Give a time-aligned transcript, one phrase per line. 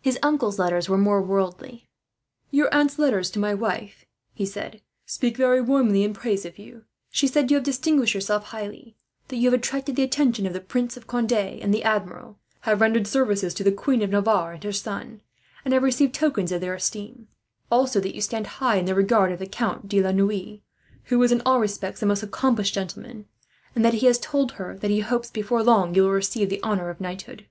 [0.00, 1.88] His uncle's letters were more worldly.
[2.52, 6.84] "Your aunt's letters to my wife," he said, "speak very warmly in praise of you.
[7.10, 8.94] She said you have distinguished yourself highly,
[9.26, 12.80] that you have attracted the attention of the Prince of Conde and the Admiral, have
[12.80, 15.22] rendered service to the Queen of Navarre and her son,
[15.64, 17.26] and have received tokens of their esteem;
[17.68, 20.60] also that you stand high in the regard of the Count de la Noue,
[21.06, 23.26] who is in all respects a most accomplished gentleman;
[23.74, 26.62] and that he has told her that he hopes, before long, you will receive the
[26.62, 27.46] honour of knighthood.